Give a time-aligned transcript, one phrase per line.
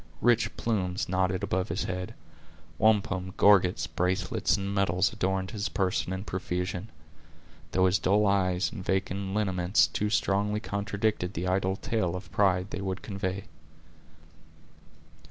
[0.23, 2.15] Rich plumes nodded above his head;
[2.79, 6.89] wampum, gorgets, bracelets, and medals, adorned his person in profusion;
[7.71, 12.71] though his dull eye and vacant lineaments too strongly contradicted the idle tale of pride
[12.71, 13.43] they would convey.